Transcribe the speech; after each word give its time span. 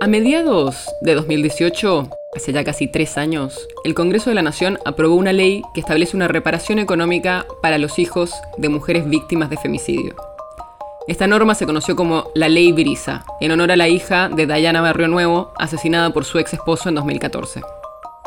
A 0.00 0.06
mediados 0.06 0.88
de 1.00 1.16
2018, 1.16 2.08
hace 2.36 2.52
ya 2.52 2.62
casi 2.62 2.86
tres 2.86 3.18
años, 3.18 3.66
el 3.82 3.94
Congreso 3.94 4.30
de 4.30 4.36
la 4.36 4.42
Nación 4.42 4.78
aprobó 4.84 5.16
una 5.16 5.32
ley 5.32 5.62
que 5.74 5.80
establece 5.80 6.16
una 6.16 6.28
reparación 6.28 6.78
económica 6.78 7.46
para 7.62 7.78
los 7.78 7.98
hijos 7.98 8.32
de 8.58 8.68
mujeres 8.68 9.10
víctimas 9.10 9.50
de 9.50 9.56
femicidio. 9.56 10.14
Esta 11.08 11.26
norma 11.26 11.56
se 11.56 11.66
conoció 11.66 11.96
como 11.96 12.30
la 12.36 12.48
Ley 12.48 12.70
Viriza, 12.70 13.24
en 13.40 13.50
honor 13.50 13.72
a 13.72 13.76
la 13.76 13.88
hija 13.88 14.28
de 14.28 14.46
Dayana 14.46 14.82
Barrio 14.82 15.08
Nuevo, 15.08 15.52
asesinada 15.58 16.10
por 16.10 16.24
su 16.24 16.38
ex 16.38 16.52
esposo 16.52 16.88
en 16.88 16.94
2014. 16.94 17.62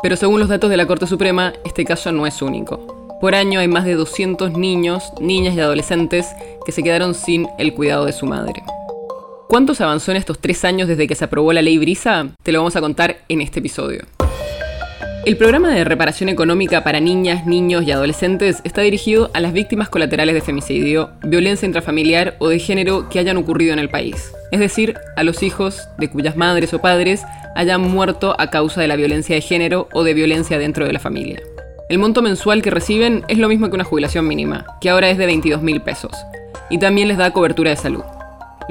Pero 0.02 0.16
según 0.16 0.40
los 0.40 0.50
datos 0.50 0.68
de 0.68 0.76
la 0.76 0.86
Corte 0.86 1.06
Suprema, 1.06 1.54
este 1.64 1.86
caso 1.86 2.12
no 2.12 2.26
es 2.26 2.42
único. 2.42 3.16
Por 3.18 3.34
año 3.34 3.60
hay 3.60 3.68
más 3.68 3.86
de 3.86 3.94
200 3.94 4.52
niños, 4.58 5.10
niñas 5.20 5.54
y 5.54 5.60
adolescentes 5.60 6.26
que 6.66 6.72
se 6.72 6.82
quedaron 6.82 7.14
sin 7.14 7.48
el 7.58 7.72
cuidado 7.72 8.04
de 8.04 8.12
su 8.12 8.26
madre. 8.26 8.62
¿Cuánto 9.52 9.74
se 9.74 9.84
avanzó 9.84 10.12
en 10.12 10.16
estos 10.16 10.38
tres 10.38 10.64
años 10.64 10.88
desde 10.88 11.06
que 11.06 11.14
se 11.14 11.26
aprobó 11.26 11.52
la 11.52 11.60
ley 11.60 11.76
Brisa? 11.76 12.28
Te 12.42 12.52
lo 12.52 12.60
vamos 12.60 12.74
a 12.74 12.80
contar 12.80 13.18
en 13.28 13.42
este 13.42 13.58
episodio. 13.58 14.06
El 15.26 15.36
programa 15.36 15.68
de 15.74 15.84
reparación 15.84 16.30
económica 16.30 16.82
para 16.82 17.00
niñas, 17.00 17.44
niños 17.44 17.84
y 17.86 17.90
adolescentes 17.90 18.62
está 18.64 18.80
dirigido 18.80 19.30
a 19.34 19.40
las 19.40 19.52
víctimas 19.52 19.90
colaterales 19.90 20.34
de 20.34 20.40
femicidio, 20.40 21.10
violencia 21.22 21.66
intrafamiliar 21.66 22.34
o 22.38 22.48
de 22.48 22.60
género 22.60 23.10
que 23.10 23.18
hayan 23.18 23.36
ocurrido 23.36 23.74
en 23.74 23.78
el 23.78 23.90
país, 23.90 24.32
es 24.52 24.58
decir, 24.58 24.94
a 25.16 25.22
los 25.22 25.42
hijos 25.42 25.86
de 25.98 26.08
cuyas 26.08 26.34
madres 26.34 26.72
o 26.72 26.80
padres 26.80 27.22
hayan 27.54 27.82
muerto 27.82 28.34
a 28.38 28.48
causa 28.48 28.80
de 28.80 28.88
la 28.88 28.96
violencia 28.96 29.34
de 29.34 29.42
género 29.42 29.86
o 29.92 30.02
de 30.02 30.14
violencia 30.14 30.58
dentro 30.58 30.86
de 30.86 30.94
la 30.94 30.98
familia. 30.98 31.42
El 31.90 31.98
monto 31.98 32.22
mensual 32.22 32.62
que 32.62 32.70
reciben 32.70 33.22
es 33.28 33.36
lo 33.36 33.48
mismo 33.48 33.68
que 33.68 33.74
una 33.74 33.84
jubilación 33.84 34.26
mínima, 34.26 34.64
que 34.80 34.88
ahora 34.88 35.10
es 35.10 35.18
de 35.18 35.26
22 35.26 35.60
mil 35.60 35.82
pesos, 35.82 36.12
y 36.70 36.78
también 36.78 37.06
les 37.06 37.18
da 37.18 37.32
cobertura 37.32 37.68
de 37.68 37.76
salud. 37.76 38.02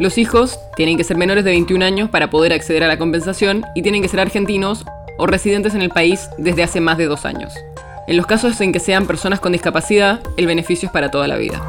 Los 0.01 0.17
hijos 0.17 0.59
tienen 0.75 0.97
que 0.97 1.03
ser 1.03 1.15
menores 1.15 1.43
de 1.43 1.51
21 1.51 1.85
años 1.85 2.09
para 2.09 2.31
poder 2.31 2.53
acceder 2.53 2.83
a 2.83 2.87
la 2.87 2.97
compensación 2.97 3.63
y 3.75 3.83
tienen 3.83 4.01
que 4.01 4.07
ser 4.07 4.19
argentinos 4.19 4.83
o 5.19 5.27
residentes 5.27 5.75
en 5.75 5.83
el 5.83 5.91
país 5.91 6.27
desde 6.39 6.63
hace 6.63 6.81
más 6.81 6.97
de 6.97 7.05
dos 7.05 7.23
años. 7.23 7.53
En 8.07 8.17
los 8.17 8.25
casos 8.25 8.59
en 8.61 8.71
que 8.71 8.79
sean 8.79 9.05
personas 9.05 9.39
con 9.39 9.51
discapacidad, 9.51 10.19
el 10.37 10.47
beneficio 10.47 10.87
es 10.87 10.91
para 10.91 11.11
toda 11.11 11.27
la 11.27 11.37
vida. 11.37 11.61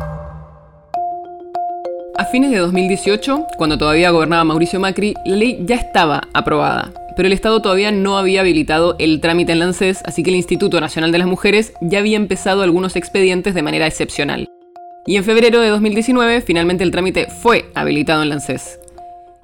A 2.16 2.24
fines 2.24 2.52
de 2.52 2.56
2018, 2.56 3.48
cuando 3.58 3.76
todavía 3.76 4.08
gobernaba 4.08 4.44
Mauricio 4.44 4.80
Macri, 4.80 5.12
la 5.26 5.36
ley 5.36 5.58
ya 5.66 5.76
estaba 5.76 6.22
aprobada, 6.32 6.90
pero 7.14 7.26
el 7.26 7.34
Estado 7.34 7.60
todavía 7.60 7.92
no 7.92 8.16
había 8.16 8.40
habilitado 8.40 8.96
el 8.98 9.20
trámite 9.20 9.52
en 9.52 9.58
la 9.58 9.66
ANSES, 9.66 10.00
así 10.06 10.22
que 10.22 10.30
el 10.30 10.36
Instituto 10.36 10.80
Nacional 10.80 11.12
de 11.12 11.18
las 11.18 11.28
Mujeres 11.28 11.74
ya 11.82 11.98
había 11.98 12.16
empezado 12.16 12.62
algunos 12.62 12.96
expedientes 12.96 13.52
de 13.52 13.62
manera 13.62 13.86
excepcional. 13.86 14.48
Y 15.06 15.16
en 15.16 15.24
febrero 15.24 15.60
de 15.60 15.68
2019 15.68 16.42
finalmente 16.42 16.84
el 16.84 16.92
trámite 16.92 17.26
fue 17.26 17.70
habilitado 17.74 18.22
en 18.22 18.28
la. 18.28 18.78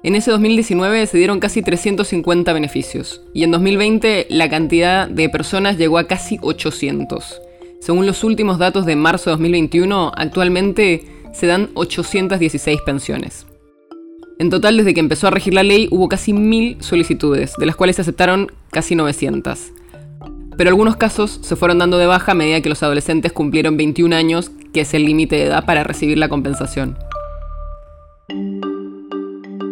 En 0.03 0.15
ese 0.15 0.31
2019 0.31 1.05
se 1.07 1.17
dieron 1.17 1.41
casi 1.41 1.61
350 1.61 2.53
beneficios 2.53 3.21
y 3.33 3.43
en 3.43 3.51
2020 3.51 4.27
la 4.29 4.49
cantidad 4.49 5.09
de 5.09 5.27
personas 5.27 5.77
llegó 5.77 5.97
a 5.97 6.05
casi 6.05 6.39
800. 6.41 7.41
Según 7.81 8.05
los 8.05 8.23
últimos 8.23 8.57
datos 8.57 8.85
de 8.85 8.95
marzo 8.95 9.29
de 9.29 9.33
2021, 9.33 10.13
actualmente 10.15 11.03
se 11.33 11.47
dan 11.47 11.69
816 11.73 12.79
pensiones. 12.85 13.45
En 14.37 14.49
total, 14.49 14.77
desde 14.77 14.93
que 14.93 15.01
empezó 15.01 15.27
a 15.27 15.31
regir 15.31 15.53
la 15.53 15.63
ley, 15.63 15.89
hubo 15.91 16.07
casi 16.07 16.31
1.000 16.31 16.81
solicitudes, 16.81 17.55
de 17.57 17.65
las 17.65 17.75
cuales 17.75 17.97
se 17.97 18.03
aceptaron 18.03 18.49
casi 18.71 18.95
900 18.95 19.73
pero 20.59 20.71
algunos 20.71 20.97
casos 20.97 21.39
se 21.41 21.55
fueron 21.55 21.77
dando 21.77 21.97
de 21.97 22.05
baja 22.05 22.33
a 22.33 22.35
medida 22.35 22.59
que 22.59 22.67
los 22.67 22.83
adolescentes 22.83 23.31
cumplieron 23.31 23.77
21 23.77 24.13
años, 24.13 24.51
que 24.73 24.81
es 24.81 24.93
el 24.93 25.05
límite 25.05 25.37
de 25.37 25.45
edad 25.45 25.65
para 25.65 25.85
recibir 25.85 26.17
la 26.17 26.27
compensación. 26.27 26.97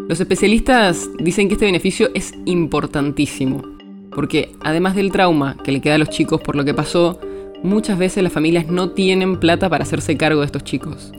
Los 0.08 0.22
especialistas 0.22 1.10
dicen 1.20 1.50
que 1.50 1.56
este 1.56 1.66
beneficio 1.66 2.10
es 2.14 2.34
importantísimo, 2.46 3.64
porque 4.12 4.56
además 4.62 4.96
del 4.96 5.12
trauma 5.12 5.58
que 5.62 5.74
le 5.74 5.82
queda 5.82 5.96
a 5.96 5.98
los 5.98 6.10
chicos 6.10 6.40
por 6.40 6.56
lo 6.56 6.64
que 6.64 6.74
pasó, 6.74 7.20
muchas 7.64 7.98
veces 7.98 8.24
las 8.24 8.32
familias 8.32 8.68
no 8.68 8.92
tienen 8.92 9.42
plata 9.42 9.70
para 9.70 9.84
hacerse 9.84 10.16
cargo 10.16 10.40
de 10.40 10.46
estos 10.46 10.64
chicos. 10.64 11.12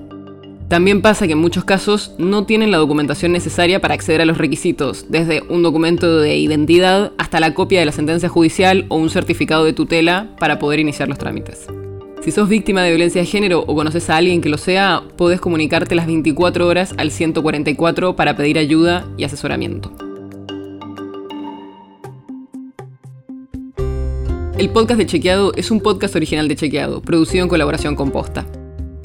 También 0.69 1.01
pasa 1.01 1.27
que 1.27 1.33
en 1.33 1.39
muchos 1.39 1.65
casos 1.65 2.13
no 2.19 2.45
tienen 2.45 2.71
la 2.71 2.77
documentación 2.77 3.33
necesaria 3.33 3.81
para 3.81 3.95
acceder 3.95 4.21
a 4.21 4.27
los 4.27 4.37
requisitos, 4.37 5.07
desde 5.09 5.43
un 5.49 5.63
documento 5.63 6.21
de 6.21 6.37
identidad 6.37 7.13
hasta 7.17 7.41
la 7.41 7.55
copia 7.55 7.81
de 7.81 7.87
la 7.87 7.93
sentencia 7.93 8.29
judicial 8.29 8.85
o 8.91 8.97
un 8.97 9.09
certificado 9.09 9.65
de 9.65 9.73
tutela 9.73 10.37
para 10.39 10.59
poder 10.59 10.81
iniciar 10.81 11.09
los 11.09 11.17
trámites. 11.17 11.67
Si 12.21 12.33
sos 12.33 12.51
víctima 12.51 12.83
de 12.83 12.91
violencia 12.91 13.23
de 13.23 13.27
género 13.27 13.65
o 13.67 13.75
conoces 13.75 14.11
a 14.11 14.19
alguien 14.19 14.43
que 14.43 14.51
lo 14.51 14.59
sea, 14.59 15.03
podés 15.17 15.41
comunicarte 15.41 15.95
las 15.95 16.07
24 16.07 16.67
horas 16.67 16.95
al 16.99 17.13
144 17.13 18.15
para 18.15 18.37
pedir 18.37 18.59
ayuda 18.59 19.09
y 19.17 19.25
asesoramiento. 19.25 19.91
El 24.59 24.69
podcast 24.71 24.99
de 24.99 25.07
Chequeado 25.07 25.55
es 25.55 25.71
un 25.71 25.81
podcast 25.81 26.15
original 26.15 26.47
de 26.47 26.57
Chequeado, 26.57 27.01
producido 27.01 27.45
en 27.45 27.49
colaboración 27.49 27.95
con 27.95 28.11
Posta. 28.11 28.45